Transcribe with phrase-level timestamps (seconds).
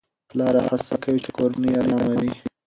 [0.29, 2.31] پلار هڅه کوي چې کورنۍ يې آرامه وي.